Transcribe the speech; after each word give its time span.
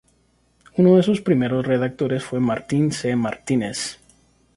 Uno 0.77 0.95
de 0.97 1.03
sus 1.03 1.21
primeros 1.21 1.63
redactores 1.67 2.23
fue 2.23 2.39
Martín 2.39 2.91
C. 2.91 3.15
Martínez. 3.15 3.99